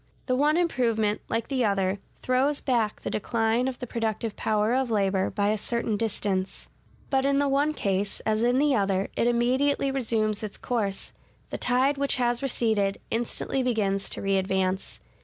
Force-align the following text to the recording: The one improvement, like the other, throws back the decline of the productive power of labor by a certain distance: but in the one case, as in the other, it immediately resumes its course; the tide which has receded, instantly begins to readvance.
The 0.25 0.35
one 0.35 0.57
improvement, 0.57 1.21
like 1.29 1.47
the 1.47 1.63
other, 1.63 1.99
throws 2.23 2.59
back 2.59 3.01
the 3.01 3.11
decline 3.11 3.67
of 3.67 3.77
the 3.77 3.85
productive 3.85 4.35
power 4.35 4.73
of 4.73 4.89
labor 4.89 5.29
by 5.29 5.49
a 5.49 5.59
certain 5.59 5.95
distance: 5.95 6.69
but 7.11 7.23
in 7.23 7.37
the 7.37 7.47
one 7.47 7.75
case, 7.75 8.19
as 8.21 8.41
in 8.43 8.57
the 8.57 8.75
other, 8.75 9.09
it 9.15 9.27
immediately 9.27 9.91
resumes 9.91 10.41
its 10.41 10.57
course; 10.57 11.13
the 11.51 11.59
tide 11.59 11.99
which 11.99 12.15
has 12.15 12.41
receded, 12.41 12.99
instantly 13.11 13.61
begins 13.61 14.09
to 14.09 14.23
readvance. 14.23 14.99